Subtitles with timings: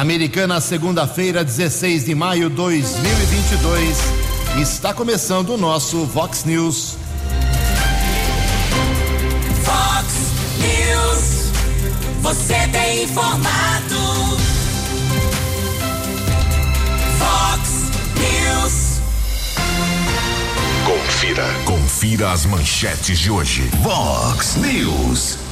[0.00, 3.98] Americana, segunda-feira, 16 de maio de 2022.
[4.58, 6.96] Está começando o nosso Vox News.
[9.62, 10.14] Vox
[10.56, 11.52] News.
[12.22, 14.38] Você tem informado.
[17.18, 19.00] Vox News.
[20.86, 21.44] Confira.
[21.66, 23.68] Confira as manchetes de hoje.
[23.82, 25.49] Vox News.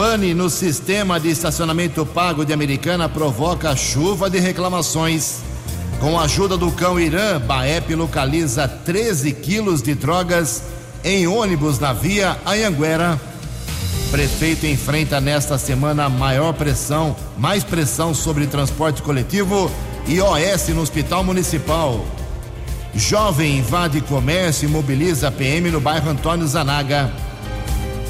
[0.00, 5.40] Pane no sistema de estacionamento pago de Americana provoca chuva de reclamações.
[6.00, 10.62] Com a ajuda do cão Irã, Baep localiza 13 quilos de drogas
[11.04, 13.20] em ônibus na via Anhanguera.
[14.10, 19.70] Prefeito enfrenta nesta semana maior pressão, mais pressão sobre transporte coletivo
[20.06, 22.02] e OS no Hospital Municipal.
[22.94, 27.29] Jovem invade comércio e mobiliza PM no bairro Antônio Zanaga.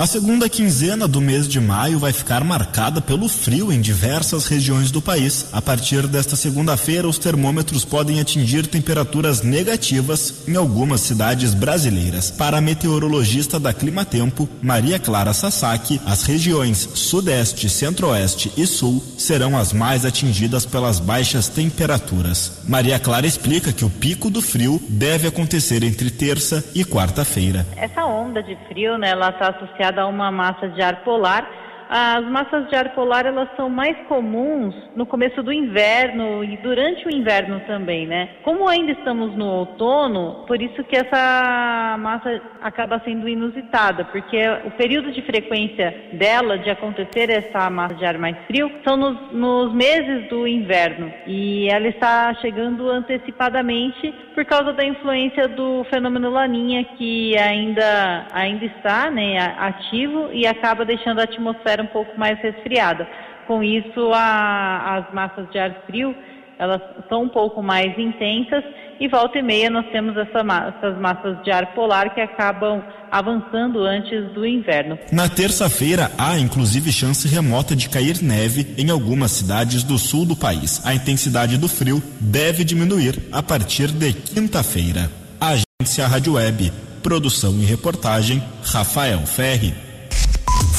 [0.00, 4.90] A segunda quinzena do mês de maio vai ficar marcada pelo frio em diversas regiões
[4.90, 5.48] do país.
[5.52, 12.30] A partir desta segunda-feira, os termômetros podem atingir temperaturas negativas em algumas cidades brasileiras.
[12.30, 19.54] Para a meteorologista da Climatempo, Maria Clara Sasaki, as regiões Sudeste, Centro-Oeste e Sul serão
[19.54, 22.62] as mais atingidas pelas baixas temperaturas.
[22.66, 27.66] Maria Clara explica que o pico do frio deve acontecer entre terça e quarta-feira.
[27.76, 31.48] Essa onda de frio, né, ela está associada associada a uma massa de ar polar
[31.90, 37.04] as massas de ar polar elas são mais comuns no começo do inverno e durante
[37.04, 38.28] o inverno também, né?
[38.44, 44.70] Como ainda estamos no outono, por isso que essa massa acaba sendo inusitada, porque o
[44.70, 49.74] período de frequência dela de acontecer essa massa de ar mais frio são nos, nos
[49.74, 56.84] meses do inverno e ela está chegando antecipadamente por causa da influência do fenômeno laninha
[56.84, 63.08] que ainda ainda está, né, ativo e acaba deixando a atmosfera um pouco mais resfriada.
[63.46, 66.14] Com isso, a, as massas de ar frio
[66.60, 68.62] elas são um pouco mais intensas
[69.00, 70.40] e volta e meia nós temos essa,
[70.76, 74.98] essas massas de ar polar que acabam avançando antes do inverno.
[75.10, 80.36] Na terça-feira há inclusive chance remota de cair neve em algumas cidades do sul do
[80.36, 80.86] país.
[80.86, 85.10] A intensidade do frio deve diminuir a partir de quinta-feira.
[85.40, 86.70] Agência Rádio Web,
[87.02, 89.89] produção e reportagem Rafael Ferri.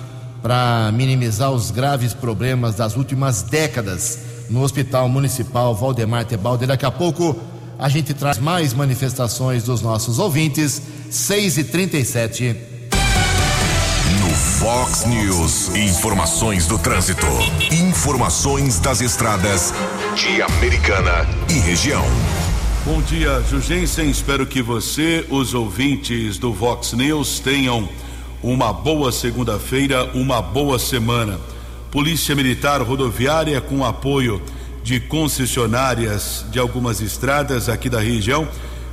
[0.43, 6.67] para minimizar os graves problemas das últimas décadas no Hospital Municipal Valdemar Tebaldi.
[6.67, 7.37] Daqui a pouco
[7.79, 10.81] a gente traz mais manifestações dos nossos ouvintes.
[11.11, 12.57] 6 e 37
[14.21, 17.27] No Fox News, informações do trânsito.
[17.71, 19.73] Informações das estradas
[20.15, 22.05] de Americana e região.
[22.85, 24.09] Bom dia, Jugensen.
[24.09, 27.89] Espero que você, os ouvintes do Vox News, tenham
[28.43, 31.39] uma boa segunda-feira, uma boa semana.
[31.97, 34.43] Polícia Militar Rodoviária, com apoio
[34.85, 38.47] de concessionárias de algumas estradas aqui da região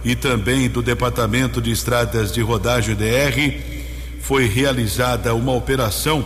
[0.05, 3.59] e também do Departamento de Estradas de Rodagem DR,
[4.21, 6.23] foi realizada uma operação,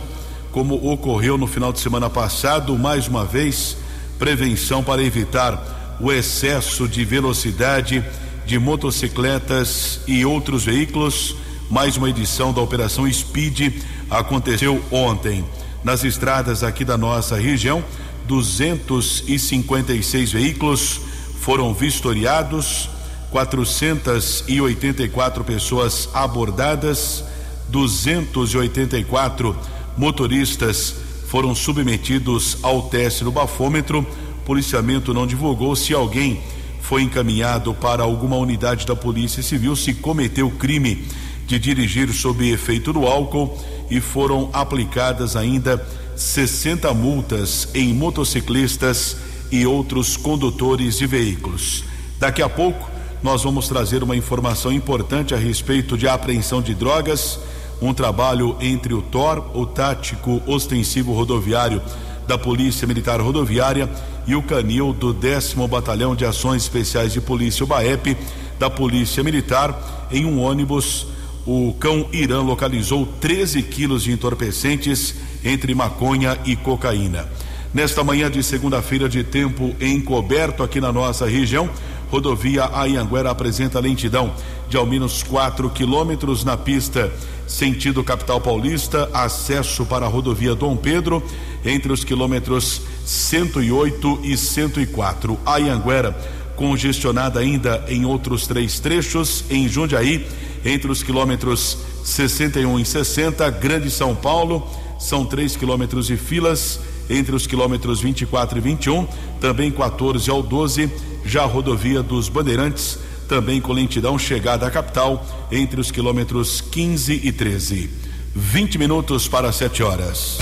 [0.52, 3.76] como ocorreu no final de semana passado, mais uma vez,
[4.16, 8.04] prevenção para evitar o excesso de velocidade
[8.46, 11.34] de motocicletas e outros veículos.
[11.68, 15.44] Mais uma edição da Operação Speed aconteceu ontem.
[15.84, 17.84] Nas estradas aqui da nossa região,
[18.26, 21.00] 256 veículos
[21.40, 22.90] foram vistoriados,
[23.30, 27.22] 484 pessoas abordadas,
[27.68, 29.56] 284
[29.96, 30.96] motoristas
[31.28, 34.00] foram submetidos ao teste do bafômetro.
[34.00, 36.40] O policiamento não divulgou se alguém
[36.80, 41.06] foi encaminhado para alguma unidade da Polícia Civil se cometeu crime
[41.46, 43.56] de dirigir sob efeito do álcool
[43.90, 45.84] e foram aplicadas ainda
[46.16, 49.16] 60 multas em motociclistas
[49.50, 51.84] e outros condutores de veículos.
[52.18, 52.90] Daqui a pouco,
[53.22, 57.38] nós vamos trazer uma informação importante a respeito de apreensão de drogas,
[57.80, 61.80] um trabalho entre o TOR, o Tático Ostensivo Rodoviário
[62.28, 63.88] da Polícia Militar Rodoviária,
[64.26, 68.14] e o Canil do 10 Batalhão de Ações Especiais de Polícia, o BAEP,
[68.58, 71.06] da Polícia Militar, em um ônibus.
[71.50, 77.26] O cão Irã localizou 13 quilos de entorpecentes entre maconha e cocaína.
[77.72, 81.70] Nesta manhã de segunda-feira de tempo encoberto aqui na nossa região,
[82.10, 84.34] rodovia Ayanguera apresenta lentidão
[84.68, 87.10] de ao menos 4 quilômetros na pista
[87.46, 91.22] sentido capital paulista, acesso para a rodovia Dom Pedro,
[91.64, 95.40] entre os quilômetros 108 e 104.
[95.46, 96.14] Ayanguera
[96.58, 100.26] congestionada ainda em outros três trechos, em Jundiaí,
[100.64, 107.34] entre os quilômetros 61 e 60, Grande São Paulo são 3 quilômetros de filas entre
[107.34, 109.06] os quilômetros 24 e 21,
[109.40, 110.90] também 14 ao 12,
[111.24, 112.98] já a rodovia dos Bandeirantes,
[113.28, 117.88] também com lentidão chegada à capital entre os quilômetros 15 e 13.
[118.34, 120.38] 20 minutos para 7 horas.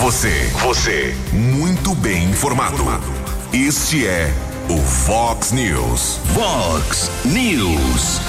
[0.00, 2.84] Você, você, muito bem informado.
[3.52, 6.18] Este é o Fox News.
[6.34, 8.20] Fox News.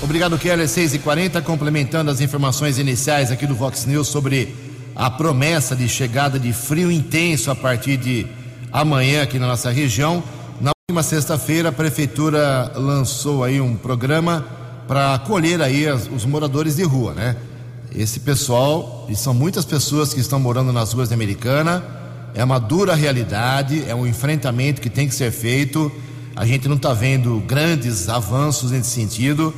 [0.00, 0.68] Obrigado, Keller.
[0.68, 4.54] 6 e 40 complementando as informações iniciais aqui do Vox News sobre
[4.94, 8.26] a promessa de chegada de frio intenso a partir de
[8.72, 10.22] amanhã aqui na nossa região.
[10.60, 14.46] Na última sexta-feira, a prefeitura lançou aí um programa
[14.86, 17.36] para acolher aí os moradores de rua, né?
[17.94, 22.01] Esse pessoal, e são muitas pessoas que estão morando nas ruas da Americana,
[22.34, 25.92] é uma dura realidade, é um enfrentamento que tem que ser feito.
[26.34, 29.54] A gente não está vendo grandes avanços nesse sentido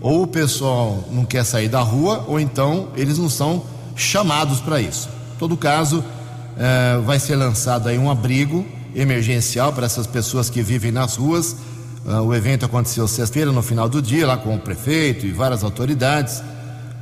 [0.00, 3.64] ou o pessoal não quer sair da rua, ou então eles não são
[3.94, 5.08] chamados para isso.
[5.34, 6.04] Em todo caso,
[6.58, 8.64] eh, vai ser lançado aí um abrigo
[8.94, 11.56] emergencial para essas pessoas que vivem nas ruas.
[12.04, 15.64] Uh, o evento aconteceu sexta-feira, no final do dia, lá com o prefeito e várias
[15.64, 16.42] autoridades.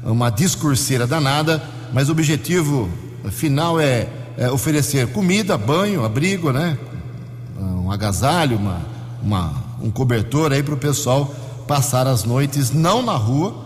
[0.02, 1.62] Uma discurseira danada.
[1.92, 2.88] mas o objetivo
[3.30, 6.76] final é, é oferecer comida, banho, abrigo, né?
[7.58, 8.80] Um agasalho, uma,
[9.22, 11.32] uma um cobertor aí para o pessoal
[11.66, 13.64] passar as noites não na rua,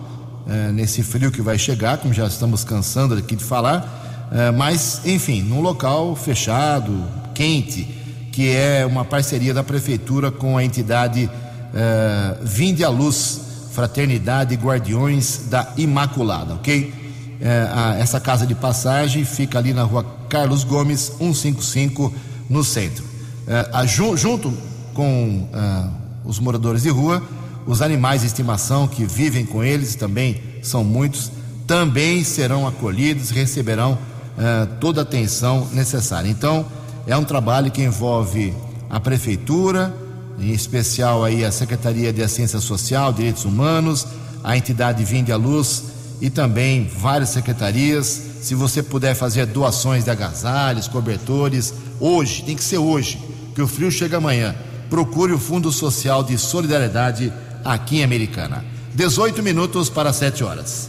[0.48, 5.02] é, nesse frio que vai chegar, como já estamos cansando aqui de falar, é, mas
[5.04, 7.84] enfim, num local fechado, quente,
[8.32, 11.30] que é uma parceria da prefeitura com a entidade
[11.74, 13.40] é, Vinde à Luz,
[13.72, 17.07] Fraternidade Guardiões da Imaculada, ok?
[17.40, 22.12] É, a, essa casa de passagem fica ali na rua Carlos Gomes, 155,
[22.48, 23.04] no centro.
[23.46, 24.52] É, a, junto
[24.94, 25.84] com é,
[26.24, 27.22] os moradores de rua,
[27.66, 31.30] os animais de estimação que vivem com eles também são muitos,
[31.66, 36.30] também serão acolhidos, receberão uh, toda a atenção necessária.
[36.30, 36.64] Então,
[37.06, 38.54] é um trabalho que envolve
[38.88, 39.94] a prefeitura,
[40.38, 44.06] em especial aí a Secretaria de Assistência Social, Direitos Humanos,
[44.42, 45.84] a entidade Vinde à Luz
[46.20, 48.06] e também várias secretarias.
[48.40, 53.18] Se você puder fazer doações de agasalhos, cobertores, hoje, tem que ser hoje,
[53.54, 54.54] que o frio chega amanhã.
[54.88, 57.32] Procure o Fundo Social de Solidariedade
[57.64, 58.64] aqui em Americana.
[58.94, 60.88] 18 minutos para 7 horas.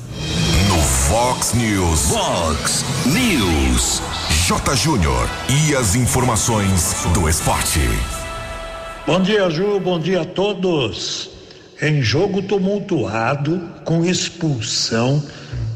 [0.68, 2.02] No Fox News.
[2.10, 4.02] Fox News.
[4.48, 4.76] J.
[4.76, 5.30] Júnior.
[5.48, 7.82] E as informações do esporte.
[9.06, 9.80] Bom dia, Ju.
[9.80, 11.29] Bom dia a todos.
[11.82, 15.24] Em jogo tumultuado, com expulsão,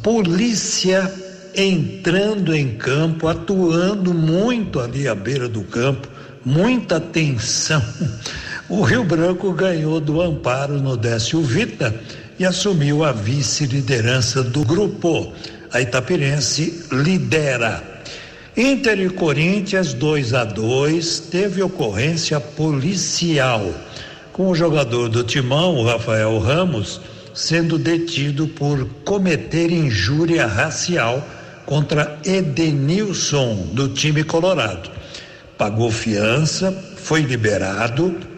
[0.01, 1.11] polícia
[1.55, 6.07] entrando em campo, atuando muito ali à beira do campo,
[6.43, 7.81] muita tensão
[8.69, 11.93] o Rio Branco ganhou do Amparo no Décio Vita
[12.39, 15.33] e assumiu a vice-liderança do grupo.
[15.71, 17.83] A Itapirense lidera.
[18.55, 23.73] Inter e Corinthians 2 a 2 teve ocorrência policial,
[24.33, 26.99] com o jogador do Timão, o Rafael Ramos,
[27.33, 31.25] sendo detido por cometer injúria racial
[31.65, 34.91] contra Edenilson do time colorado.
[35.57, 38.33] Pagou fiança, foi liberado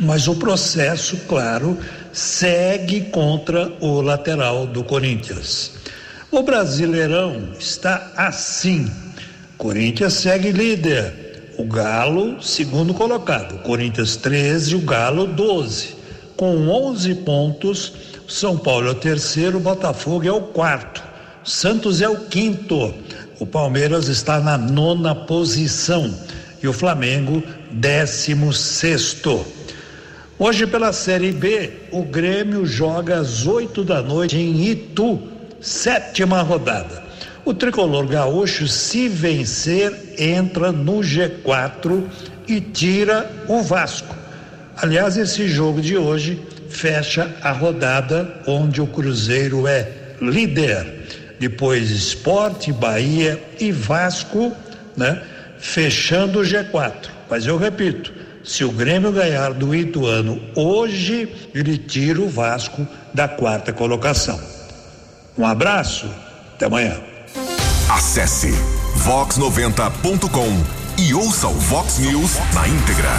[0.00, 1.78] mas o processo, claro,
[2.12, 5.72] segue contra o lateral do Corinthians.
[6.30, 8.90] O Brasileirão está assim.
[9.58, 11.21] Corinthians segue líder.
[11.58, 13.62] O Galo, segundo colocado.
[13.62, 15.96] Corinthians 13, o Galo 12.
[16.36, 17.92] Com 11 pontos,
[18.26, 21.02] São Paulo é o terceiro, Botafogo é o quarto.
[21.44, 22.94] Santos é o quinto.
[23.38, 26.12] O Palmeiras está na nona posição.
[26.62, 29.44] E o Flamengo, décimo sexto.
[30.38, 35.20] Hoje, pela Série B, o Grêmio joga às 8 da noite em Itu,
[35.60, 37.01] sétima rodada.
[37.44, 42.04] O tricolor gaúcho, se vencer, entra no G4
[42.46, 44.14] e tira o Vasco.
[44.76, 51.34] Aliás, esse jogo de hoje fecha a rodada onde o Cruzeiro é líder.
[51.40, 54.52] Depois Esporte, Bahia e Vasco,
[54.96, 55.20] né?
[55.58, 57.10] Fechando o G4.
[57.28, 58.12] Mas eu repito,
[58.44, 64.40] se o Grêmio ganhar do Ituano hoje, ele tira o Vasco da quarta colocação.
[65.36, 66.08] Um abraço,
[66.54, 67.11] até amanhã.
[67.94, 68.54] Acesse
[69.04, 73.10] vox90.com e ouça o Vox News na íntegra.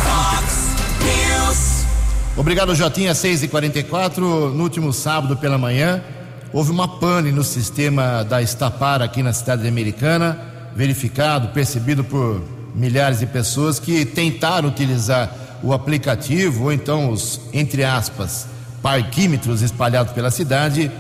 [2.36, 3.14] Obrigado, Jotinha.
[3.14, 6.04] 6 e 44 No último sábado pela manhã,
[6.52, 10.40] houve uma pane no sistema da Estapar aqui na cidade americana,
[10.76, 12.42] verificado, percebido por
[12.74, 18.48] milhares de pessoas que tentaram utilizar o aplicativo ou então os, entre aspas,
[18.82, 20.92] parquímetros espalhados pela cidade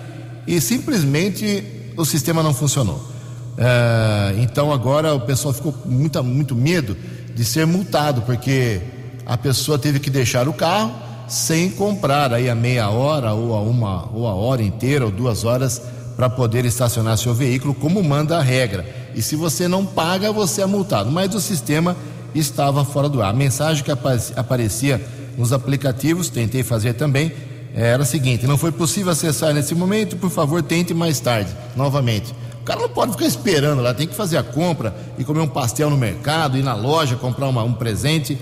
[0.45, 1.63] e simplesmente
[1.97, 3.12] o sistema não funcionou.
[3.57, 6.97] É, então agora o pessoal ficou com muito, muito medo
[7.35, 8.81] de ser multado, porque
[9.25, 10.93] a pessoa teve que deixar o carro
[11.27, 15.43] sem comprar aí a meia hora ou a uma ou a hora inteira ou duas
[15.43, 15.81] horas
[16.15, 18.85] para poder estacionar seu veículo, como manda a regra.
[19.15, 21.11] E se você não paga, você é multado.
[21.11, 21.95] Mas o sistema
[22.35, 23.29] estava fora do ar.
[23.29, 25.01] A mensagem que aparecia
[25.37, 27.31] nos aplicativos, tentei fazer também,
[27.73, 32.33] era a seguinte: não foi possível acessar nesse momento, por favor, tente mais tarde, novamente.
[32.63, 35.47] O cara não pode ficar esperando lá, tem que fazer a compra e comer um
[35.49, 38.37] pastel no mercado, ir na loja, comprar uma, um presente.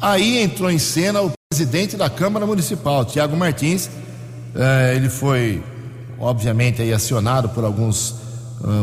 [0.00, 3.90] Aí entrou em cena o presidente da Câmara Municipal, Tiago Martins.
[4.54, 5.62] Eh, ele foi
[6.18, 8.14] obviamente aí acionado por alguns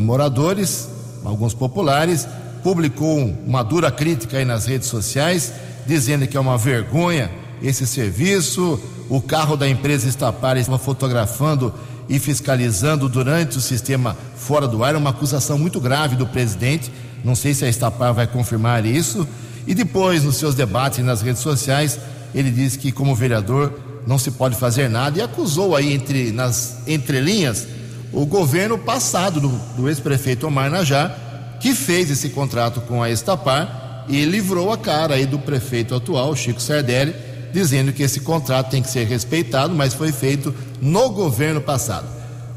[0.03, 0.87] moradores,
[1.23, 2.27] alguns populares,
[2.63, 5.51] publicou uma dura crítica aí nas redes sociais,
[5.87, 8.79] dizendo que é uma vergonha esse serviço.
[9.09, 11.73] O carro da empresa Estapar estava fotografando
[12.07, 16.91] e fiscalizando durante o sistema fora do ar, uma acusação muito grave do presidente.
[17.23, 19.27] Não sei se a Estapar vai confirmar isso.
[19.67, 21.99] E depois, nos seus debates nas redes sociais,
[22.33, 26.77] ele disse que, como vereador, não se pode fazer nada e acusou aí entre nas
[26.87, 27.67] entrelinhas
[28.13, 34.05] o governo passado do, do ex-prefeito Omar Najar, que fez esse contrato com a Estapar
[34.07, 37.15] e livrou a cara aí do prefeito atual, Chico Sardelli,
[37.55, 42.05] dizendo que esse contrato tem que ser respeitado, mas foi feito no governo passado.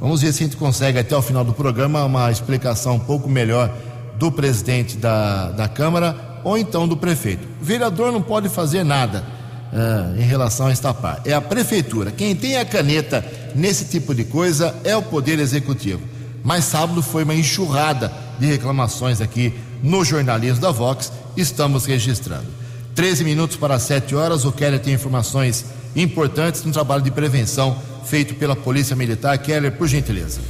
[0.00, 3.28] Vamos ver se a gente consegue até o final do programa uma explicação um pouco
[3.28, 3.72] melhor
[4.18, 7.46] do presidente da, da Câmara ou então do prefeito.
[7.60, 9.24] O vereador não pode fazer nada
[9.72, 11.20] uh, em relação a Estapar.
[11.24, 12.10] É a prefeitura.
[12.10, 13.24] Quem tem a caneta
[13.54, 16.02] nesse tipo de coisa é o Poder Executivo.
[16.42, 21.12] Mas sábado foi uma enxurrada de reclamações aqui no jornalismo da Vox.
[21.36, 22.67] Estamos registrando.
[22.98, 24.44] 13 minutos para 7 horas.
[24.44, 25.64] O Keller tem informações
[25.94, 29.38] importantes no trabalho de prevenção feito pela Polícia Militar.
[29.38, 30.40] Keller, por gentileza.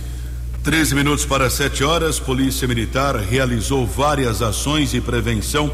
[0.63, 2.19] 13 minutos para 7 horas.
[2.19, 5.71] Polícia Militar realizou várias ações de prevenção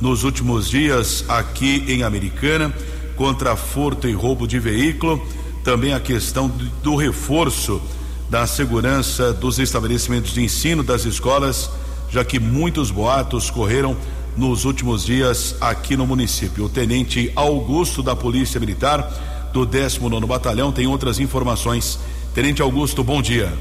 [0.00, 2.72] nos últimos dias aqui em Americana
[3.16, 5.20] contra furto e roubo de veículo.
[5.64, 6.48] Também a questão
[6.84, 7.82] do reforço
[8.30, 11.68] da segurança dos estabelecimentos de ensino das escolas,
[12.08, 13.96] já que muitos boatos correram
[14.36, 16.64] nos últimos dias aqui no município.
[16.64, 21.98] O tenente Augusto da Polícia Militar do 19 Batalhão tem outras informações.
[22.34, 23.52] Tenente Augusto, bom dia.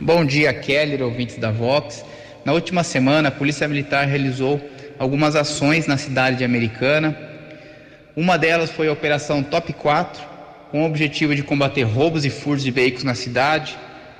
[0.00, 2.04] Bom dia, Keller, ouvintes da Vox.
[2.44, 4.60] Na última semana, a Polícia Militar realizou
[4.98, 7.16] algumas ações na cidade de Americana.
[8.16, 10.20] Uma delas foi a Operação Top 4,
[10.72, 13.78] com o objetivo de combater roubos e furtos de veículos na cidade.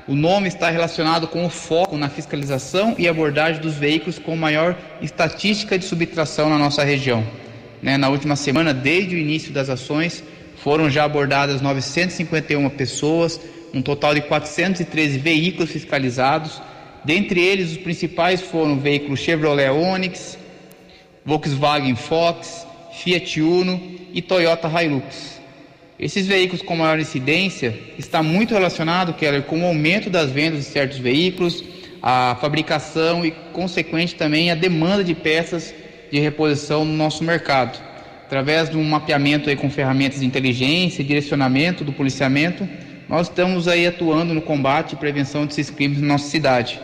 [0.09, 4.77] O nome está relacionado com o foco na fiscalização e abordagem dos veículos com maior
[5.01, 7.25] estatística de subtração na nossa região.
[7.81, 10.23] Né, na última semana, desde o início das ações,
[10.57, 13.41] foram já abordadas 951 pessoas,
[13.73, 16.61] um total de 413 veículos fiscalizados.
[17.05, 20.37] Dentre eles, os principais foram veículos Chevrolet Onix,
[21.25, 23.81] Volkswagen Fox, Fiat Uno
[24.13, 25.42] e Toyota Hilux.
[25.99, 30.65] Esses veículos com maior incidência está muito relacionado, Keller, com o aumento das vendas de
[30.65, 31.63] certos veículos,
[32.03, 35.73] a fabricação e, consequente, também a demanda de peças
[36.11, 37.79] de reposição no nosso mercado.
[38.27, 42.69] Através de um mapeamento aí com ferramentas de inteligência e direcionamento do policiamento,
[43.09, 46.81] nós estamos aí atuando no combate e prevenção desses crimes na nossa cidade.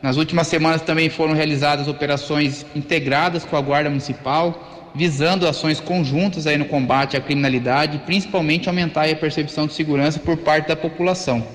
[0.00, 6.46] Nas últimas semanas também foram realizadas operações integradas com a Guarda Municipal, visando ações conjuntas
[6.46, 11.46] aí no combate à criminalidade, principalmente aumentar a percepção de segurança por parte da população.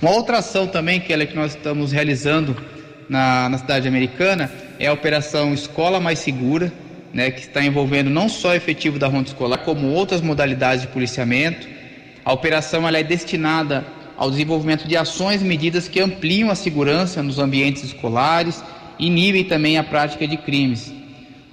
[0.00, 2.56] Uma outra ação também que, é que nós estamos realizando
[3.08, 6.72] na, na cidade americana é a Operação Escola Mais Segura,
[7.12, 10.88] né, que está envolvendo não só o efetivo da ronda escolar, como outras modalidades de
[10.88, 11.78] policiamento
[12.28, 17.22] a operação ela é destinada ao desenvolvimento de ações e medidas que ampliam a segurança
[17.22, 18.62] nos ambientes escolares
[18.98, 20.92] e inibem também a prática de crimes.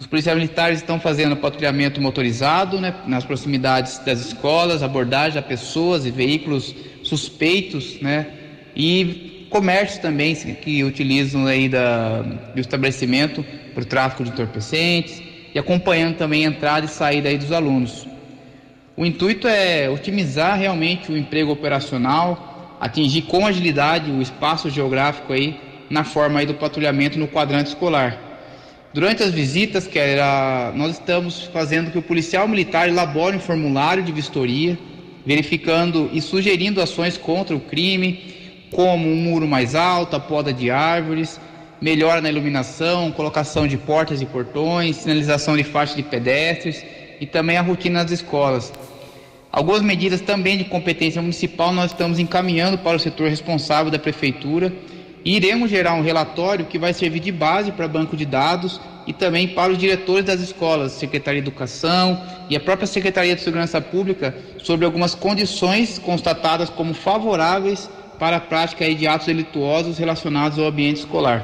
[0.06, 6.06] Os policiais militares estão fazendo patrulhamento motorizado né, nas proximidades das escolas, abordagem a pessoas
[6.06, 8.28] e veículos suspeitos, né,
[8.76, 15.24] e comércios também que utilizam aí da, do estabelecimento para o tráfico de entorpecentes
[15.56, 18.08] e acompanhando também a entrada e saída aí dos alunos.
[18.96, 25.56] O intuito é otimizar realmente o emprego operacional, atingir com agilidade o espaço geográfico aí
[25.90, 28.25] na forma aí do patrulhamento no quadrante escolar.
[28.96, 34.02] Durante as visitas, que era, nós estamos fazendo que o policial militar elabore um formulário
[34.02, 34.80] de vistoria,
[35.26, 40.72] verificando e sugerindo ações contra o crime, como um muro mais alto, a poda de
[40.72, 41.42] árvores,
[41.82, 46.82] melhora na iluminação, colocação de portas e portões, sinalização de faixa de pedestres
[47.20, 48.72] e também a rotina das escolas.
[49.52, 54.72] Algumas medidas também de competência municipal nós estamos encaminhando para o setor responsável da prefeitura
[55.26, 59.12] e iremos gerar um relatório que vai servir de base para banco de dados e
[59.12, 63.82] também para os diretores das escolas, Secretaria de Educação e a própria Secretaria de Segurança
[63.82, 70.66] Pública sobre algumas condições constatadas como favoráveis para a prática de atos delituosos relacionados ao
[70.66, 71.44] ambiente escolar.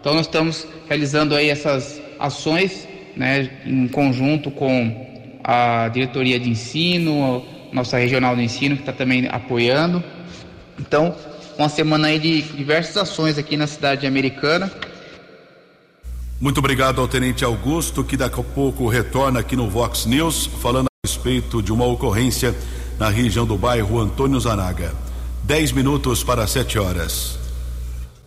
[0.00, 7.44] Então nós estamos realizando aí essas ações né, em conjunto com a diretoria de ensino,
[7.72, 10.02] nossa regional de ensino que está também apoiando.
[10.78, 11.14] Então,
[11.58, 14.70] uma semana aí de diversas ações aqui na cidade americana.
[16.40, 20.86] Muito obrigado ao Tenente Augusto, que daqui a pouco retorna aqui no Vox News, falando
[20.86, 22.54] a respeito de uma ocorrência
[22.98, 24.92] na região do bairro Antônio Zanaga.
[25.42, 27.38] Dez minutos para sete horas.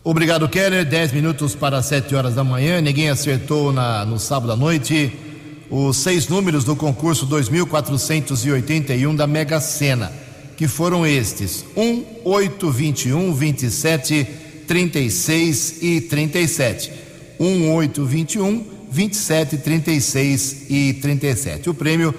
[0.04, 0.86] Obrigado, Keller.
[0.86, 2.80] Dez minutos para sete horas da manhã.
[2.80, 5.12] Ninguém acertou na, no sábado à noite
[5.70, 10.12] os seis números do concurso 2481 da Mega Sena,
[10.58, 14.28] que foram estes: 1, 8, 21, 27,
[14.68, 16.92] 36 e 37.
[17.40, 21.70] 1, 8, 21, 27, 36 e 37.
[21.70, 22.14] O prêmio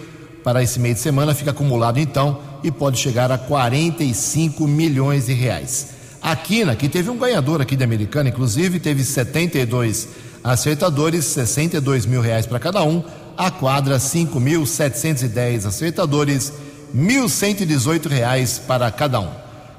[0.44, 5.32] para esse meio de semana fica acumulado então e pode chegar a 45 milhões de
[5.32, 5.88] reais.
[6.22, 10.08] A Quina, que teve um ganhador aqui de Americana, inclusive, teve 72
[10.42, 13.02] acertadores, 62 mil reais para cada um.
[13.36, 16.52] A quadra, 5.710 acertadores,
[16.94, 19.30] 1.118 reais para cada um.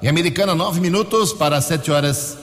[0.02, 2.38] Em Americana, nove minutos para sete horas.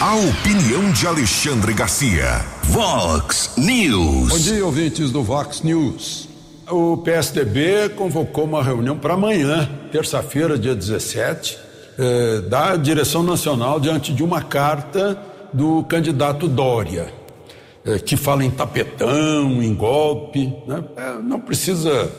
[0.00, 2.44] A opinião de Alexandre Garcia.
[2.64, 4.28] Vox News.
[4.28, 6.28] Bom dia, ouvintes do Vox News.
[6.70, 11.58] O PSDB convocou uma reunião para amanhã, terça-feira, dia 17,
[11.98, 15.18] eh, da direção nacional diante de uma carta
[15.52, 17.12] do candidato Dória,
[18.04, 20.52] que fala em tapetão, em golpe.
[20.66, 20.84] Né?
[20.96, 22.10] É, não precisa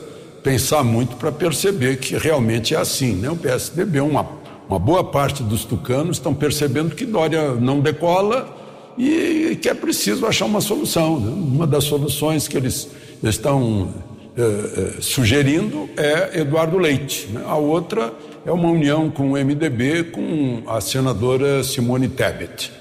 [0.42, 3.14] pensar muito para perceber que realmente é assim.
[3.14, 3.30] Né?
[3.30, 4.26] O PSDB, uma,
[4.68, 8.56] uma boa parte dos tucanos estão percebendo que Dória não decola
[8.96, 11.20] e que é preciso achar uma solução.
[11.20, 11.30] Né?
[11.30, 12.88] Uma das soluções que eles
[13.22, 13.92] estão
[14.36, 17.28] eh, eh, sugerindo é Eduardo Leite.
[17.32, 17.42] Né?
[17.46, 18.12] A outra
[18.46, 22.72] é uma união com o MDB com a senadora Simone Tebet.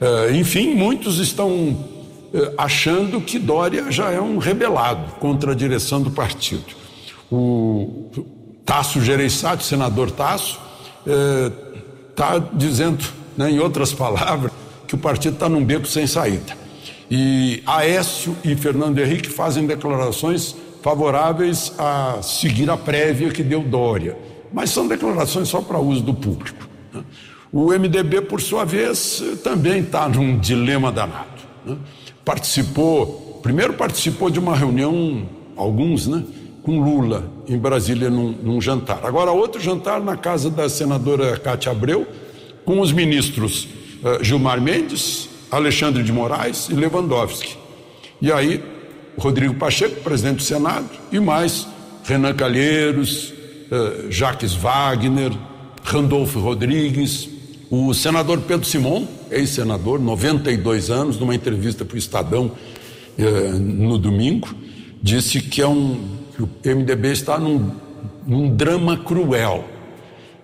[0.00, 1.91] Eh, enfim, muitos estão eh,
[2.56, 6.64] achando que Dória já é um rebelado contra a direção do partido.
[7.30, 8.10] O
[8.64, 10.60] Tasso Gereissati, senador Tasso,
[12.10, 13.04] está dizendo,
[13.36, 14.52] né, em outras palavras,
[14.86, 16.56] que o partido está num beco sem saída.
[17.10, 24.16] E Aécio e Fernando Henrique fazem declarações favoráveis a seguir a prévia que deu Dória,
[24.52, 26.68] mas são declarações só para uso do público.
[26.92, 27.02] Né?
[27.52, 31.42] O MDB, por sua vez, também está num dilema danado.
[31.64, 31.76] Né?
[32.24, 36.22] Participou, primeiro participou de uma reunião, alguns, né,
[36.62, 39.04] com Lula em Brasília num, num jantar.
[39.04, 42.06] Agora outro jantar na casa da senadora Cátia Abreu,
[42.64, 43.68] com os ministros
[44.02, 47.56] uh, Gilmar Mendes, Alexandre de Moraes e Lewandowski.
[48.20, 48.62] E aí,
[49.18, 51.66] Rodrigo Pacheco, presidente do Senado, e mais
[52.04, 55.32] Renan Calheiros, uh, Jacques Wagner,
[55.82, 57.28] Randolfo Rodrigues,
[57.68, 62.52] o senador Pedro Simon, ex-senador, 92 anos, numa entrevista para o Estadão
[63.18, 64.54] eh, no domingo,
[65.02, 66.00] disse que, é um,
[66.34, 67.70] que o MDB está num,
[68.26, 69.64] num drama cruel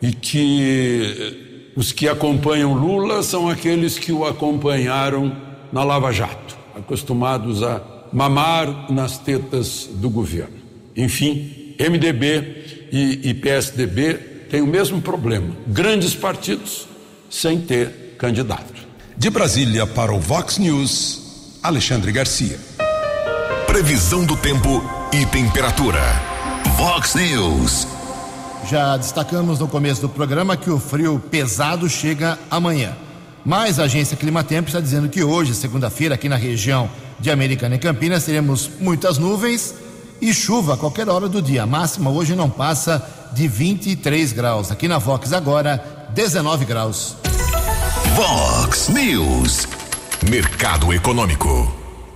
[0.01, 5.37] e que os que acompanham Lula são aqueles que o acompanharam
[5.73, 7.81] na Lava Jato, acostumados a
[8.13, 10.57] mamar nas tetas do governo.
[10.97, 14.15] Enfim, MDB e, e PSDB
[14.51, 15.55] têm o mesmo problema.
[15.67, 16.89] Grandes partidos
[17.31, 18.78] sem ter candidato.
[19.19, 22.57] De Brasília para o Vox News, Alexandre Garcia.
[23.67, 24.81] Previsão do tempo
[25.13, 26.01] e temperatura.
[26.77, 27.89] Vox News.
[28.71, 32.97] Já destacamos no começo do programa que o frio pesado chega amanhã.
[33.45, 37.79] Mas a agência Climatempo está dizendo que hoje, segunda-feira, aqui na região de Americana e
[37.81, 39.75] Campinas, teremos muitas nuvens
[40.23, 41.65] e chuva a qualquer hora do dia.
[41.65, 44.71] A máxima hoje não passa de 23 graus.
[44.71, 47.17] Aqui na Vox agora, 19 graus.
[48.19, 49.69] Vox News.
[50.29, 51.73] Mercado Econômico.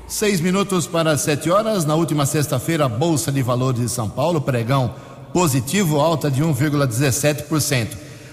[0.09, 1.85] Seis minutos para sete horas.
[1.85, 4.97] Na última sexta-feira, a Bolsa de Valores de São Paulo, pregão
[5.33, 7.91] positivo, alta de 1,17%.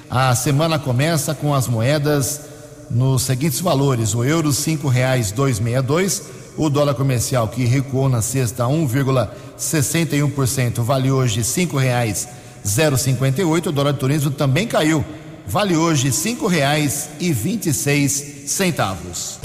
[0.10, 2.42] A semana começa com as moedas
[2.90, 6.24] nos seguintes valores: o euro cinco reais dois meia dois,
[6.58, 12.28] o dólar comercial que recuou na sexta 1,61% vale hoje cinco reais
[12.66, 13.68] 0,58.
[13.68, 15.06] O dólar de turismo também caiu
[15.50, 19.40] vale hoje cinco reais e vinte e seis centavos.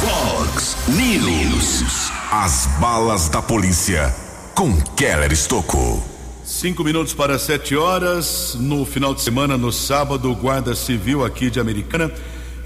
[0.00, 2.10] Fox News.
[2.32, 4.14] As balas da polícia
[4.54, 6.02] com Keller Estocou.
[6.42, 8.56] Cinco minutos para sete horas.
[8.58, 12.10] No final de semana, no sábado, Guarda Civil aqui de Americana,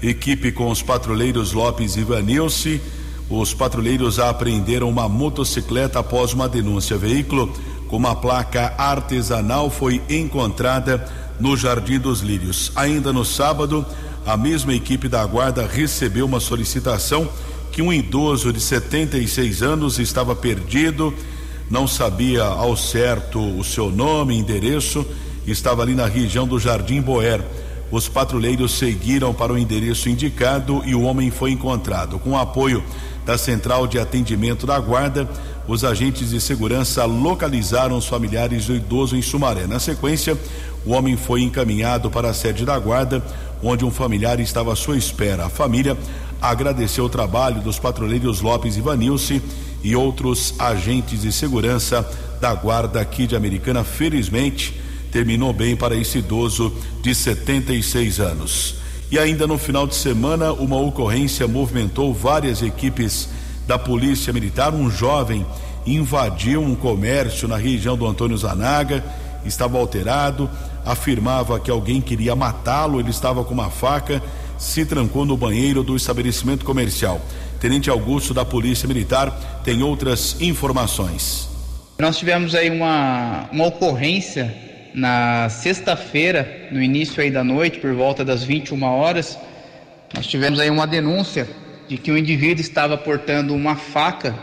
[0.01, 2.81] equipe com os patrulheiros Lopes e Vanilce.
[3.29, 6.97] Os patrulheiros apreenderam uma motocicleta após uma denúncia.
[6.97, 7.53] Veículo
[7.89, 12.71] com uma placa artesanal foi encontrada no Jardim dos Lírios.
[12.75, 13.83] Ainda no sábado,
[14.25, 17.27] a mesma equipe da Guarda recebeu uma solicitação
[17.71, 21.11] que um idoso de 76 anos estava perdido,
[21.69, 25.03] não sabia ao certo o seu nome, endereço,
[25.47, 27.41] estava ali na região do Jardim Boer.
[27.89, 32.19] Os patrulheiros seguiram para o endereço indicado e o homem foi encontrado.
[32.19, 32.83] Com apoio
[33.25, 35.29] da Central de Atendimento da Guarda,
[35.67, 39.67] os agentes de segurança localizaram os familiares do idoso em Sumaré.
[39.67, 40.37] Na sequência,
[40.85, 43.23] o homem foi encaminhado para a sede da guarda,
[43.61, 45.45] onde um familiar estava à sua espera.
[45.45, 45.95] A família
[46.41, 49.41] agradeceu o trabalho dos patrulheiros Lopes e Vanilce
[49.83, 52.07] e outros agentes de segurança
[52.39, 53.83] da guarda aqui de Americana.
[53.83, 54.81] Felizmente,
[55.11, 58.80] terminou bem para esse idoso de 76 anos.
[59.11, 63.27] E ainda no final de semana, uma ocorrência movimentou várias equipes
[63.67, 64.73] da Polícia Militar.
[64.73, 65.45] Um jovem
[65.85, 69.03] invadiu um comércio na região do Antônio Zanaga,
[69.43, 70.49] estava alterado,
[70.85, 74.23] afirmava que alguém queria matá-lo, ele estava com uma faca,
[74.57, 77.19] se trancou no banheiro do estabelecimento comercial.
[77.59, 81.49] Tenente Augusto da Polícia Militar tem outras informações.
[81.99, 88.25] Nós tivemos aí uma, uma ocorrência na sexta-feira, no início aí da noite, por volta
[88.25, 89.37] das 21 horas.
[90.13, 91.47] Nós tivemos aí uma denúncia
[91.87, 94.35] de que um indivíduo estava portando uma faca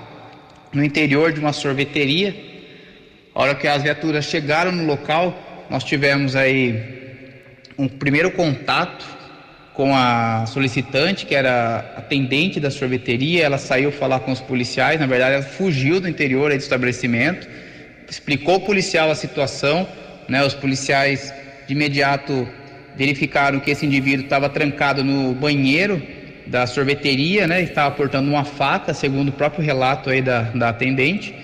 [0.73, 2.35] no interior de uma sorveteria.
[3.35, 6.99] A hora que as viaturas chegaram no local, nós tivemos aí
[7.79, 9.19] um primeiro contato
[9.75, 13.45] com a solicitante, que era atendente da sorveteria.
[13.45, 17.49] Ela saiu falar com os policiais, na verdade, ela fugiu do interior do estabelecimento,
[18.11, 19.87] explicou ao policial a situação.
[20.29, 21.33] Né, os policiais
[21.67, 22.47] de imediato
[22.97, 26.03] verificaram que esse indivíduo estava trancado no banheiro
[26.47, 27.63] da sorveteria, né?
[27.63, 31.35] Estava portando uma faca, segundo o próprio relato aí da, da atendente.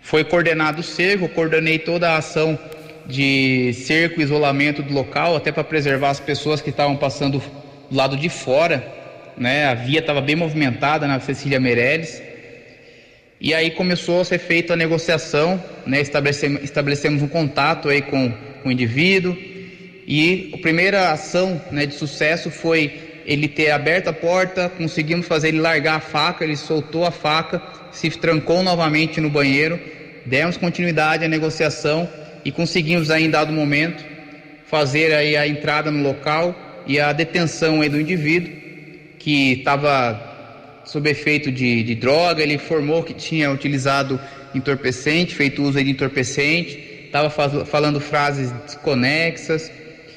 [0.00, 2.58] Foi coordenado o cerco, coordenei toda a ação
[3.06, 7.42] de cerco e isolamento do local, até para preservar as pessoas que estavam passando
[7.90, 8.86] do lado de fora,
[9.36, 9.66] né?
[9.66, 12.22] A via estava bem movimentada na Cecília Meirelles.
[13.40, 16.02] E aí começou a ser feita a negociação, né?
[16.02, 18.30] Estabelecemos, estabelecemos um contato aí com,
[18.62, 19.34] com o indivíduo.
[20.06, 25.48] E a primeira ação né, de sucesso foi ele ter aberto a porta, conseguimos fazer
[25.48, 29.80] ele largar a faca, ele soltou a faca, se trancou novamente no banheiro,
[30.26, 32.08] demos continuidade à negociação
[32.44, 34.04] e conseguimos aí em dado momento
[34.66, 38.52] fazer aí a entrada no local e a detenção aí do indivíduo
[39.18, 40.29] que estava
[40.90, 44.18] sob efeito de, de, droga, ele informou que tinha utilizado
[44.52, 47.30] entorpecente, feito uso de entorpecente, estava
[47.64, 49.70] falando frases desconexas,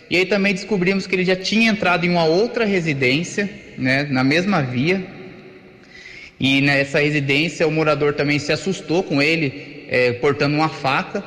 [0.09, 4.23] e aí também descobrimos que ele já tinha entrado em uma outra residência, né, na
[4.23, 5.05] mesma via.
[6.39, 11.23] E nessa residência o morador também se assustou com ele, é, portando uma faca.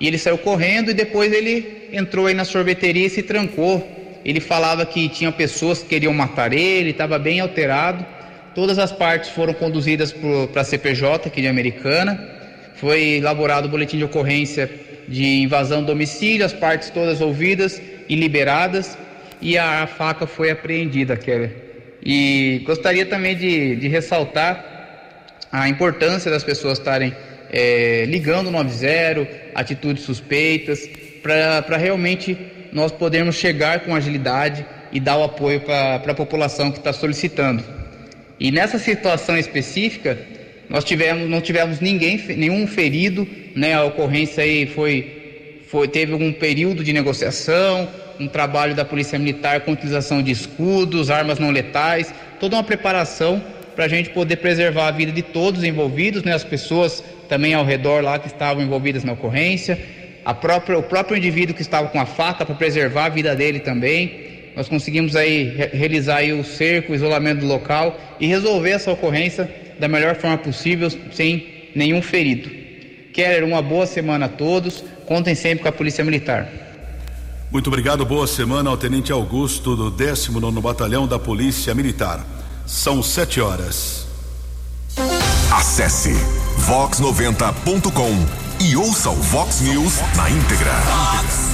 [0.00, 3.86] E ele saiu correndo e depois ele entrou aí na sorveteria e se trancou.
[4.24, 8.17] Ele falava que tinha pessoas que queriam matar ele, estava bem alterado.
[8.58, 10.12] Todas as partes foram conduzidas
[10.52, 12.20] para a CPJ aqui de Americana.
[12.74, 14.68] Foi elaborado o boletim de ocorrência
[15.06, 18.98] de invasão do domicílio, as partes todas ouvidas e liberadas
[19.40, 21.52] e a, faca foi apreendida, Kelly.
[22.04, 27.14] E gostaria também de, de ressaltar a importância das pessoas estarem
[27.52, 30.80] é, ligando no 90, atitudes suspeitas,
[31.22, 32.36] para realmente
[32.72, 37.77] nós podermos chegar com agilidade e dar o apoio para a população que está solicitando.
[38.40, 40.18] E nessa situação específica,
[40.68, 43.74] nós tivemos, não tivemos ninguém, nenhum ferido, né?
[43.74, 45.18] A ocorrência aí foi
[45.68, 51.10] foi, teve um período de negociação, um trabalho da Polícia Militar com utilização de escudos,
[51.10, 53.42] armas não letais, toda uma preparação
[53.76, 57.52] para a gente poder preservar a vida de todos os envolvidos, né, as pessoas também
[57.52, 59.78] ao redor lá que estavam envolvidas na ocorrência,
[60.24, 63.60] a própria, o próprio indivíduo que estava com a faca para preservar a vida dele
[63.60, 64.37] também.
[64.58, 69.48] Nós conseguimos aí realizar aí o cerco, o isolamento do local e resolver essa ocorrência
[69.78, 72.50] da melhor forma possível, sem nenhum ferido.
[73.12, 74.82] Quero uma boa semana a todos.
[75.06, 76.48] Contem sempre com a Polícia Militar.
[77.52, 82.26] Muito obrigado, boa semana ao Tenente Augusto do 19 Batalhão da Polícia Militar.
[82.66, 84.08] São sete horas.
[85.52, 86.14] Acesse
[86.66, 91.47] vox90.com e ouça o Vox News na íntegra.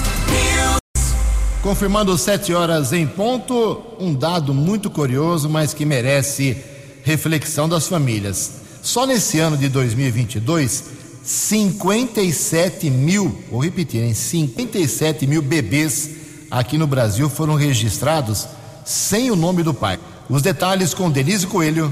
[1.65, 6.59] Confirmando sete horas em ponto, um dado muito curioso, mas que merece
[7.03, 8.57] reflexão das famílias.
[8.83, 10.85] Só nesse ano de 2022,
[11.23, 14.13] 57 mil, vou repetir, hein?
[14.13, 16.11] 57 mil bebês
[16.51, 18.47] aqui no Brasil foram registrados
[18.85, 19.99] sem o nome do pai.
[20.29, 21.91] Os detalhes com Denise Coelho.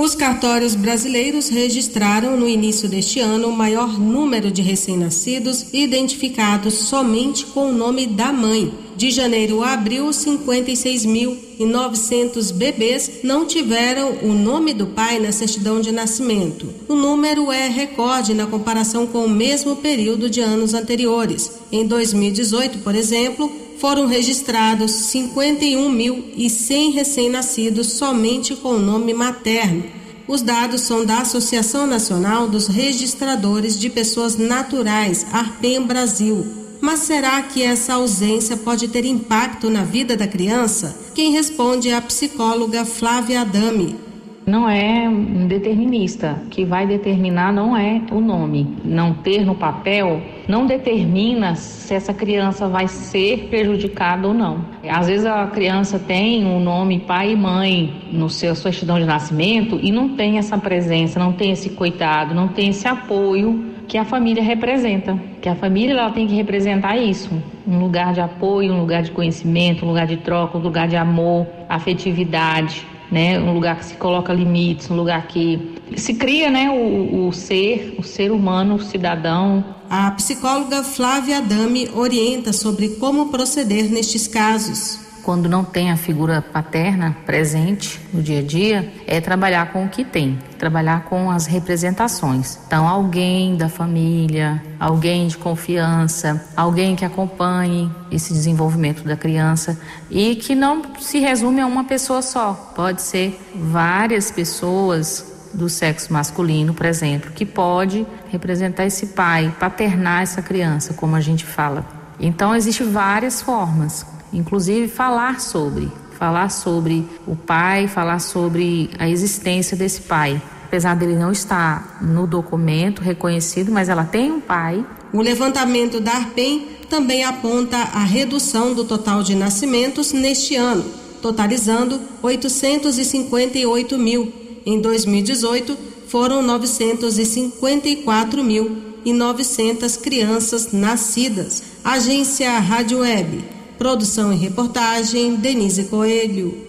[0.00, 7.44] Os cartórios brasileiros registraram no início deste ano o maior número de recém-nascidos identificados somente
[7.44, 8.72] com o nome da mãe.
[8.96, 15.92] De janeiro a abril, 56.900 bebês não tiveram o nome do pai na certidão de
[15.92, 16.66] nascimento.
[16.88, 21.60] O número é recorde na comparação com o mesmo período de anos anteriores.
[21.70, 29.84] Em 2018, por exemplo, foram registrados 51.100 recém-nascidos somente com o nome materno.
[30.28, 36.46] Os dados são da Associação Nacional dos Registradores de Pessoas Naturais, ARPEM Brasil.
[36.80, 40.96] Mas será que essa ausência pode ter impacto na vida da criança?
[41.14, 44.09] Quem responde é a psicóloga Flávia Adami.
[44.46, 45.08] Não é
[45.46, 46.40] determinista.
[46.46, 48.76] O que vai determinar não é o nome.
[48.84, 54.64] Não ter no papel não determina se essa criança vai ser prejudicada ou não.
[54.88, 59.04] Às vezes a criança tem o um nome pai e mãe no seu certidão de
[59.04, 63.98] nascimento e não tem essa presença, não tem esse cuidado, não tem esse apoio que
[63.98, 65.16] a família representa.
[65.40, 67.30] Que a família ela tem que representar isso,
[67.66, 70.96] um lugar de apoio, um lugar de conhecimento, um lugar de troca, um lugar de
[70.96, 73.38] amor, afetividade né?
[73.40, 76.70] Um lugar que se coloca limites, um lugar que se cria, né?
[76.70, 79.64] O, o ser, o ser humano, o cidadão.
[79.88, 86.42] A psicóloga Flávia Adame orienta sobre como proceder nestes casos quando não tem a figura
[86.42, 91.46] paterna presente no dia a dia, é trabalhar com o que tem, trabalhar com as
[91.46, 92.58] representações.
[92.66, 99.78] Então, alguém da família, alguém de confiança, alguém que acompanhe esse desenvolvimento da criança
[100.10, 102.72] e que não se resume a uma pessoa só.
[102.74, 110.22] Pode ser várias pessoas do sexo masculino, por exemplo, que pode representar esse pai, paternar
[110.22, 111.84] essa criança, como a gente fala.
[112.20, 119.76] Então, existem várias formas inclusive falar sobre, falar sobre o pai, falar sobre a existência
[119.76, 120.40] desse pai.
[120.64, 124.84] Apesar dele não estar no documento reconhecido, mas ela tem um pai.
[125.12, 130.84] O levantamento da ARPEM também aponta a redução do total de nascimentos neste ano,
[131.20, 134.32] totalizando 858 mil.
[134.64, 141.62] Em 2018, foram 954 mil e 900 crianças nascidas.
[141.82, 146.68] Agência Rádio Web Produção e reportagem Denise Coelho.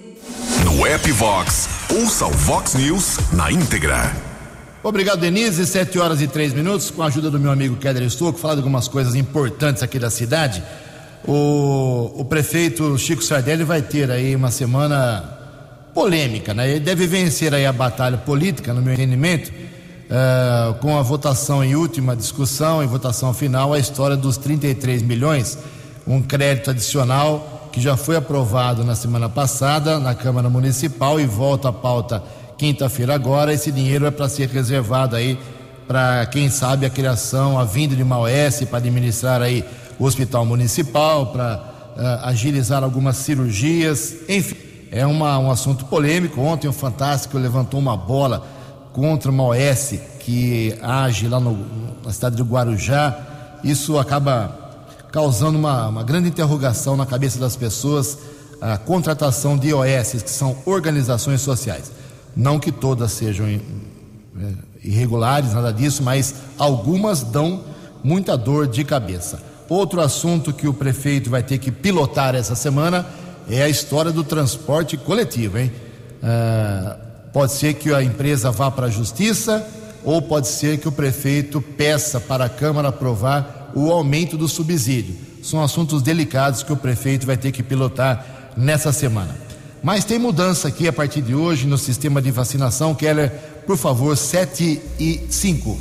[0.63, 4.15] No app Vox, ouça o Vox News na íntegra.
[4.81, 5.67] Obrigado, Denise.
[5.67, 8.61] Sete horas e três minutos, com a ajuda do meu amigo Keller Estouco, falar de
[8.61, 10.63] algumas coisas importantes aqui da cidade.
[11.27, 15.37] O, o prefeito Chico Sardelli vai ter aí uma semana
[15.93, 16.69] polêmica, né?
[16.71, 21.75] Ele deve vencer aí a batalha política, no meu entendimento, uh, com a votação em
[21.75, 25.57] última discussão, em votação final, a história dos 33 milhões
[26.05, 31.69] um crédito adicional que já foi aprovado na semana passada na Câmara Municipal e volta
[31.69, 32.23] à pauta
[32.57, 33.53] quinta-feira agora.
[33.53, 35.39] Esse dinheiro é para ser reservado aí
[35.87, 38.17] para quem sabe a criação, a vinda de uma
[38.69, 39.65] para administrar aí
[39.99, 41.63] o Hospital Municipal, para
[41.97, 44.55] uh, agilizar algumas cirurgias, enfim,
[44.91, 46.41] é uma, um assunto polêmico.
[46.41, 48.45] Ontem o Fantástico levantou uma bola
[48.93, 51.57] contra uma OS que age lá no,
[52.03, 53.17] na cidade de Guarujá.
[53.63, 54.60] Isso acaba
[55.11, 58.17] causando uma, uma grande interrogação na cabeça das pessoas
[58.61, 61.91] a contratação de OS, que são organizações sociais.
[62.35, 63.59] Não que todas sejam é,
[64.83, 67.63] irregulares, nada disso, mas algumas dão
[68.03, 69.41] muita dor de cabeça.
[69.67, 73.05] Outro assunto que o prefeito vai ter que pilotar essa semana
[73.49, 75.71] é a história do transporte coletivo, hein?
[76.21, 76.97] Ah,
[77.33, 79.65] pode ser que a empresa vá para a justiça
[80.03, 85.15] ou pode ser que o prefeito peça para a Câmara aprovar o aumento do subsídio.
[85.43, 89.35] São assuntos delicados que o prefeito vai ter que pilotar nessa semana.
[89.83, 92.93] Mas tem mudança aqui a partir de hoje no sistema de vacinação.
[92.93, 93.31] Keller,
[93.65, 95.79] por favor, 7 e 5.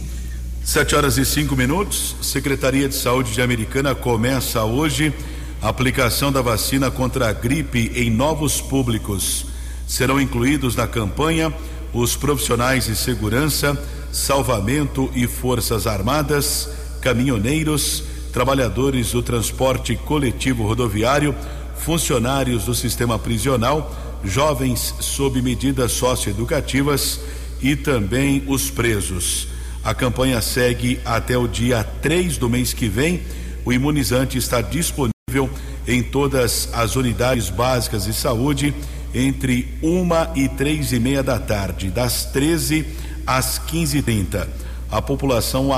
[0.65, 2.17] 7 horas e 5 minutos.
[2.23, 5.13] Secretaria de Saúde de Americana começa hoje
[5.61, 9.47] a aplicação da vacina contra a gripe em novos públicos.
[9.87, 11.53] Serão incluídos na campanha
[11.93, 13.77] os profissionais de segurança,
[14.11, 16.69] salvamento e forças armadas
[17.01, 21.35] caminhoneiros, trabalhadores do transporte coletivo rodoviário,
[21.77, 27.21] funcionários do sistema prisional, jovens sob medidas socioeducativas
[27.61, 29.49] e também os presos.
[29.83, 33.23] A campanha segue até o dia 3 do mês que vem.
[33.65, 35.49] O imunizante está disponível
[35.87, 38.75] em todas as unidades básicas de saúde
[39.15, 42.87] entre uma e três e meia da tarde, das 13
[43.27, 44.47] às 15h30.
[44.91, 45.73] A população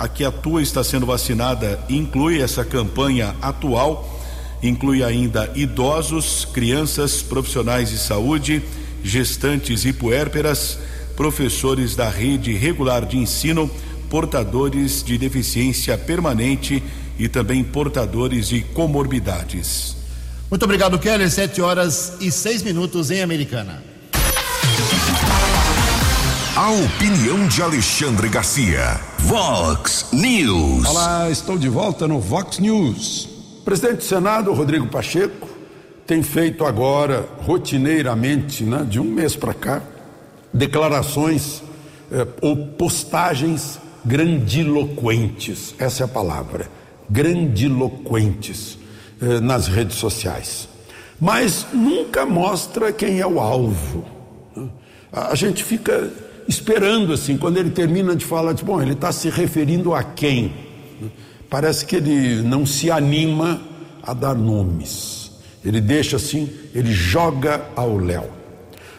[0.00, 4.18] a que atua está sendo vacinada inclui essa campanha atual,
[4.62, 8.62] inclui ainda idosos, crianças, profissionais de saúde,
[9.04, 10.78] gestantes e puérperas,
[11.14, 13.70] professores da rede regular de ensino,
[14.08, 16.82] portadores de deficiência permanente
[17.18, 19.96] e também portadores de comorbidades.
[20.50, 21.30] Muito obrigado, Keller.
[21.30, 23.89] Sete horas e seis minutos em Americana.
[26.60, 29.00] A opinião de Alexandre Garcia.
[29.20, 30.86] Vox News.
[30.86, 33.24] Olá, estou de volta no Vox News.
[33.60, 35.48] O presidente do Senado, Rodrigo Pacheco,
[36.06, 39.82] tem feito agora, rotineiramente, né, de um mês para cá,
[40.52, 41.62] declarações
[42.12, 45.74] eh, ou postagens grandiloquentes.
[45.78, 46.70] Essa é a palavra.
[47.08, 48.76] Grandiloquentes
[49.22, 50.68] eh, nas redes sociais.
[51.18, 54.04] Mas nunca mostra quem é o alvo.
[55.10, 59.28] A gente fica esperando assim, quando ele termina de falar, diz, bom, ele está se
[59.28, 60.52] referindo a quem?
[61.48, 63.60] Parece que ele não se anima
[64.02, 65.32] a dar nomes.
[65.64, 68.30] Ele deixa assim, ele joga ao léu.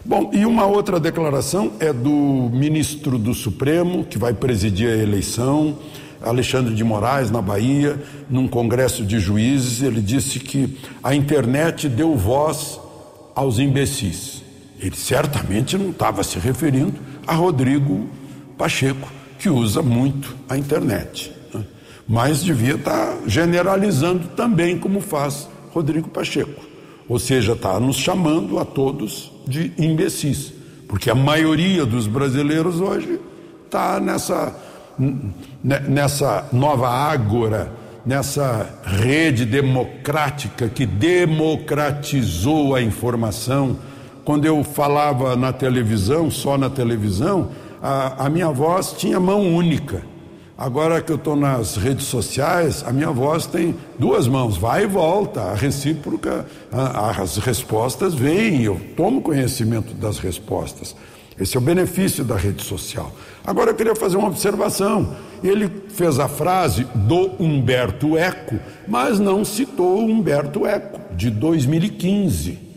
[0.04, 5.78] Bom, e uma outra declaração é do ministro do Supremo, que vai presidir a eleição,
[6.22, 12.16] Alexandre de Moraes, na Bahia, num congresso de juízes, ele disse que a internet deu
[12.16, 12.80] voz
[13.36, 14.42] aos imbecis.
[14.80, 16.94] Ele certamente não estava se referindo
[17.28, 18.07] a Rodrigo
[18.57, 21.34] Pacheco, que usa muito a internet.
[21.53, 21.63] Né?
[22.07, 26.61] Mas devia estar generalizando também, como faz Rodrigo Pacheco.
[27.07, 30.53] Ou seja, está nos chamando a todos de imbecis,
[30.88, 33.19] porque a maioria dos brasileiros hoje
[33.65, 34.55] está nessa
[35.63, 37.72] nessa nova ágora,
[38.05, 43.78] nessa rede democrática que democratizou a informação.
[44.24, 47.49] Quando eu falava na televisão, só na televisão,
[47.82, 50.03] a, a minha voz tinha mão única.
[50.55, 54.88] Agora que eu estou nas redes sociais, a minha voz tem duas mãos, vai e
[54.88, 60.95] volta, a recíproca, a, as respostas vêm, eu tomo conhecimento das respostas.
[61.39, 63.11] Esse é o benefício da rede social.
[63.43, 65.15] Agora eu queria fazer uma observação.
[65.43, 72.70] Ele fez a frase do Humberto Eco, mas não citou o Humberto Eco, de 2015.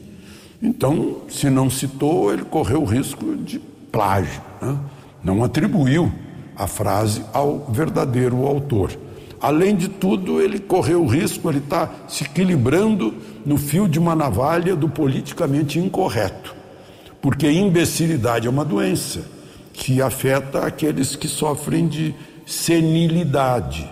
[0.64, 3.58] Então, se não citou, ele correu o risco de
[3.92, 4.40] plágio.
[4.62, 4.78] Né?
[5.22, 6.10] Não atribuiu
[6.56, 8.90] a frase ao verdadeiro autor.
[9.38, 14.16] Além de tudo, ele correu o risco, ele está se equilibrando no fio de uma
[14.16, 16.56] navalha do politicamente incorreto.
[17.20, 19.20] Porque imbecilidade é uma doença
[19.70, 22.14] que afeta aqueles que sofrem de
[22.46, 23.86] senilidade.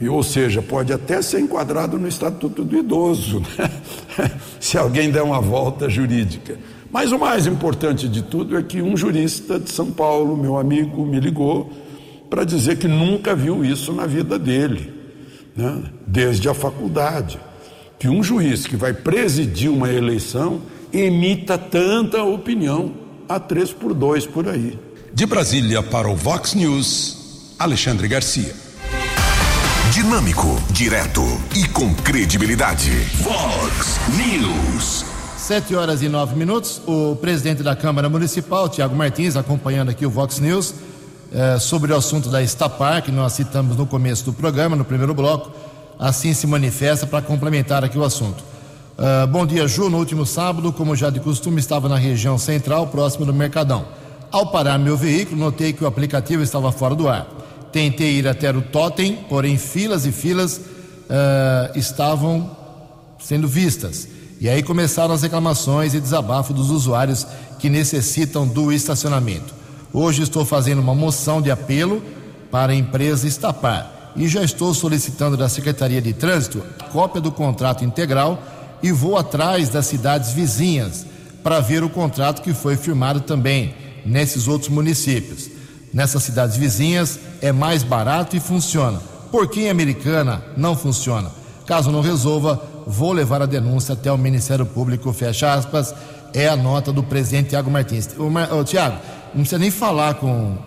[0.00, 3.70] Ou seja, pode até ser enquadrado no Estatuto do Idoso, né?
[4.60, 6.58] se alguém der uma volta jurídica.
[6.90, 11.04] Mas o mais importante de tudo é que um jurista de São Paulo, meu amigo,
[11.04, 11.70] me ligou
[12.28, 14.92] para dizer que nunca viu isso na vida dele,
[15.56, 15.82] né?
[16.06, 17.38] desde a faculdade.
[17.98, 20.60] Que um juiz que vai presidir uma eleição
[20.92, 22.92] emita tanta opinião
[23.28, 24.78] a três por dois por aí.
[25.12, 28.65] De Brasília para o Vox News, Alexandre Garcia.
[29.92, 31.22] Dinâmico, direto
[31.54, 32.90] e com credibilidade.
[33.22, 35.04] Vox News.
[35.38, 36.82] Sete horas e nove minutos.
[36.86, 40.74] O presidente da Câmara Municipal, Tiago Martins, acompanhando aqui o Vox News,
[41.32, 45.14] eh, sobre o assunto da Estapar, que nós citamos no começo do programa, no primeiro
[45.14, 45.52] bloco,
[45.98, 48.44] assim se manifesta para complementar aqui o assunto.
[48.98, 49.88] Uh, bom dia, Ju.
[49.88, 53.86] No último sábado, como já de costume, estava na região central, próximo do Mercadão.
[54.32, 57.26] Ao parar meu veículo, notei que o aplicativo estava fora do ar.
[57.76, 62.56] Tentei ir até o totem, porém filas e filas uh, estavam
[63.18, 64.08] sendo vistas.
[64.40, 67.26] E aí começaram as reclamações e desabafo dos usuários
[67.58, 69.52] que necessitam do estacionamento.
[69.92, 72.02] Hoje estou fazendo uma moção de apelo
[72.50, 77.84] para a empresa Estapar e já estou solicitando da Secretaria de Trânsito cópia do contrato
[77.84, 78.42] integral
[78.82, 81.04] e vou atrás das cidades vizinhas
[81.42, 85.55] para ver o contrato que foi firmado também nesses outros municípios.
[85.96, 89.00] Nessas cidades vizinhas é mais barato e funciona.
[89.30, 91.30] Por que em Americana não funciona?
[91.64, 95.94] Caso não resolva, vou levar a denúncia até o Ministério Público, fecha aspas,
[96.34, 98.10] é a nota do presidente Tiago Martins.
[98.18, 100.58] O, o Tiago, não precisa nem falar com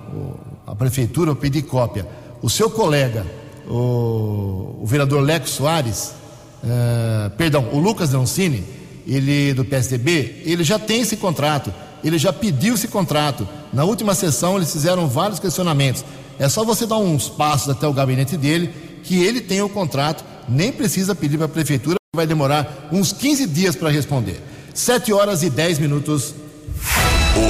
[0.66, 2.08] a prefeitura ou pedir cópia.
[2.42, 3.24] O seu colega,
[3.68, 6.16] o, o vereador Leco Soares,
[6.64, 8.64] uh, perdão, o Lucas Leoncini,
[9.06, 11.72] ele do PSDB, ele já tem esse contrato
[12.04, 13.48] ele já pediu esse contrato.
[13.74, 16.04] Na última sessão, eles fizeram vários questionamentos.
[16.38, 18.74] É só você dar uns passos até o gabinete dele,
[19.04, 23.46] que ele tem o contrato, nem precisa pedir para a prefeitura, vai demorar uns 15
[23.48, 24.42] dias para responder.
[24.74, 26.34] 7 horas e 10 minutos.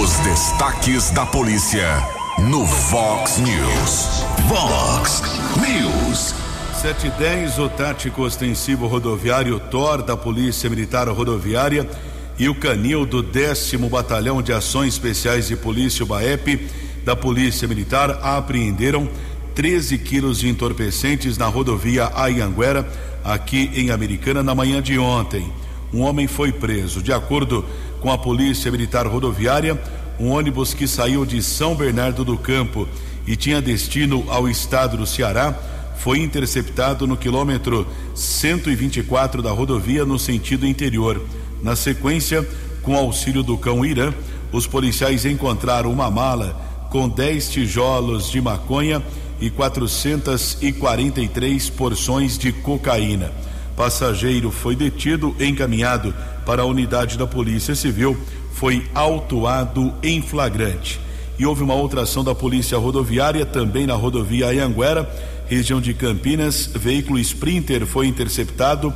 [0.01, 1.87] Os destaques da polícia
[2.39, 4.23] no Vox News.
[4.47, 5.21] Vox
[5.57, 6.33] News.
[6.81, 11.89] 710, o tático ostensivo rodoviário TOR da Polícia Militar Rodoviária
[12.39, 16.69] e o canil do décimo Batalhão de Ações Especiais de Polícia, o BAEP,
[17.03, 19.09] da Polícia Militar, apreenderam
[19.53, 22.89] 13 quilos de entorpecentes na rodovia Ayanguera,
[23.25, 25.51] aqui em Americana, na manhã de ontem.
[25.93, 27.03] Um homem foi preso.
[27.03, 27.65] De acordo
[27.99, 29.77] com a Polícia Militar Rodoviária,
[30.17, 32.87] um ônibus que saiu de São Bernardo do Campo
[33.27, 35.53] e tinha destino ao estado do Ceará
[35.97, 37.85] foi interceptado no quilômetro
[38.15, 41.21] 124 da rodovia no sentido interior.
[41.61, 42.47] Na sequência,
[42.81, 44.13] com auxílio do cão Irã,
[44.51, 49.03] os policiais encontraram uma mala com 10 tijolos de maconha
[49.39, 53.31] e 443 porções de cocaína.
[53.75, 56.13] Passageiro foi detido, encaminhado
[56.45, 58.17] para a unidade da Polícia Civil,
[58.51, 60.99] foi autuado em flagrante.
[61.37, 65.09] E houve uma outra ação da Polícia Rodoviária também na rodovia Anhanguera,
[65.47, 66.69] região de Campinas.
[66.75, 68.93] Veículo Sprinter foi interceptado.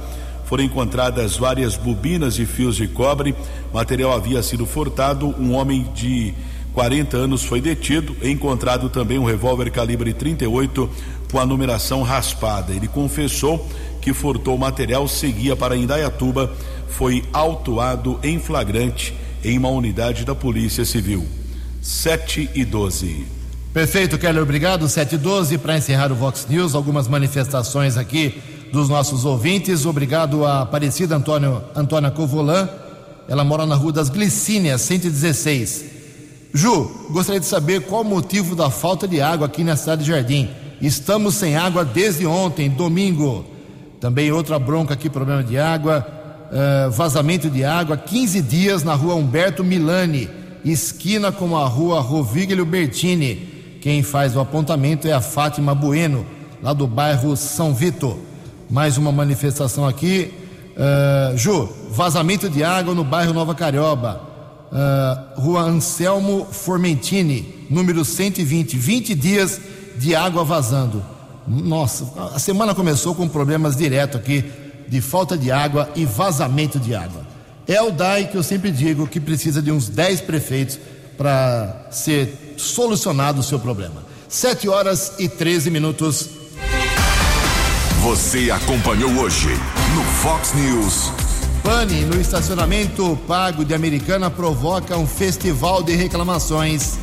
[0.53, 3.33] Foram encontradas várias bobinas e fios de cobre.
[3.71, 5.33] O material havia sido furtado.
[5.39, 6.31] Um homem de
[6.75, 8.15] 40 anos foi detido.
[8.21, 10.87] Encontrado também um revólver calibre 38
[11.31, 12.71] com a numeração raspada.
[12.71, 13.67] Ele confessou
[13.99, 16.53] que furtou o material, seguia para Indaiatuba,
[16.87, 19.11] foi autuado em flagrante
[19.43, 21.25] em uma unidade da Polícia Civil.
[21.81, 23.25] 7 e 12.
[23.73, 24.87] Perfeito, Keller, obrigado.
[24.87, 28.39] 7 e 12 para encerrar o Vox News, algumas manifestações aqui
[28.73, 29.85] dos nossos ouvintes.
[29.85, 32.67] Obrigado a Aparecida Antônio, Antônia Covolan.
[33.29, 35.85] Ela mora na Rua das Glicínias, 116.
[36.51, 40.09] Ju, gostaria de saber qual o motivo da falta de água aqui na cidade de
[40.09, 40.49] Jardim.
[40.81, 43.45] Estamos sem água desde ontem, domingo.
[44.01, 46.05] Também outra bronca aqui, problema de água,
[46.49, 50.27] uh, vazamento de água, 15 dias na rua Humberto Milani,
[50.65, 53.77] esquina com a rua Rovíguio Bertini.
[53.81, 56.25] Quem faz o apontamento é a Fátima Bueno,
[56.61, 58.32] lá do bairro São Vito.
[58.69, 60.33] Mais uma manifestação aqui.
[60.75, 64.21] Uh, Ju, vazamento de água no bairro Nova Carioba.
[64.71, 69.61] Uh, rua Anselmo Formentini, número 120, 20 dias
[69.97, 71.03] de água vazando.
[71.47, 74.43] Nossa, a semana começou com problemas direto aqui
[74.87, 77.25] de falta de água e vazamento de água.
[77.67, 80.79] É o DAI que eu sempre digo que precisa de uns 10 prefeitos
[81.17, 84.03] para ser solucionado o seu problema.
[84.27, 86.42] 7 horas e 13 minutos.
[88.03, 89.47] Você acompanhou hoje
[89.95, 91.09] no Fox News.
[91.63, 96.97] Pane no estacionamento pago de Americana provoca um festival de reclamações.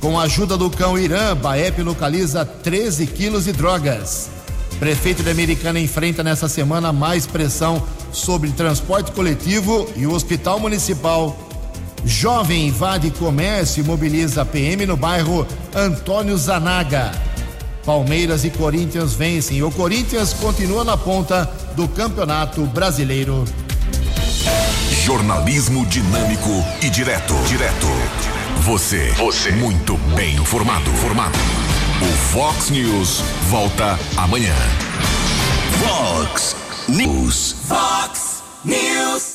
[0.00, 4.30] Com a ajuda do cão Irã, Baep localiza 13 quilos de drogas.
[4.78, 7.82] Prefeito de Americana enfrenta nessa semana mais pressão
[8.12, 11.36] sobre transporte coletivo e o hospital municipal.
[12.04, 15.44] Jovem invade comércio e mobiliza PM no bairro
[15.74, 17.33] Antônio Zanaga.
[17.84, 19.62] Palmeiras e Corinthians vencem.
[19.62, 21.44] O Corinthians continua na ponta
[21.76, 23.44] do Campeonato Brasileiro.
[25.04, 26.50] Jornalismo dinâmico
[26.82, 27.34] e direto.
[27.46, 27.86] Direto.
[28.62, 29.10] Você.
[29.12, 29.50] Você.
[29.52, 30.90] Muito bem informado.
[30.92, 31.38] Formado.
[32.00, 34.54] O Fox News volta amanhã.
[35.80, 36.56] Fox
[36.88, 37.56] News.
[37.68, 39.32] Fox News.